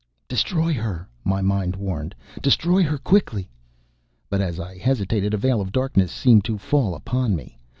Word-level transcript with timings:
"Destroy 0.27 0.73
her!" 0.73 1.07
my 1.23 1.41
mind 1.43 1.75
warned. 1.75 2.15
"Destroy 2.41 2.81
her! 2.81 2.97
Quickly!" 2.97 3.51
But 4.31 4.41
as 4.41 4.59
I 4.59 4.79
hesitated 4.79 5.31
a 5.31 5.37
veil 5.37 5.61
of 5.61 5.71
darkness 5.71 6.11
seemed 6.11 6.43
to 6.45 6.57
fall 6.57 6.95
upon 6.95 7.35
me. 7.35 7.59